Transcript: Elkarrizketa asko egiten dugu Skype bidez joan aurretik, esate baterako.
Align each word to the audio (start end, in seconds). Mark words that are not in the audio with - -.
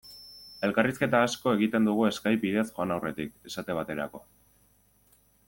Elkarrizketa 0.67 1.19
asko 1.25 1.53
egiten 1.57 1.85
dugu 1.89 2.07
Skype 2.19 2.41
bidez 2.47 2.65
joan 2.73 2.95
aurretik, 2.97 3.37
esate 3.53 3.77
baterako. 3.83 4.25